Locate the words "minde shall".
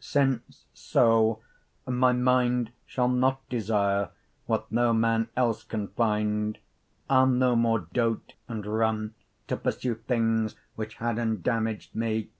2.10-3.06